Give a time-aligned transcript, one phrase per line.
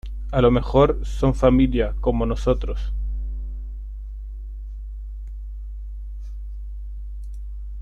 [0.31, 2.91] a lo mejor son familia, como nosotros.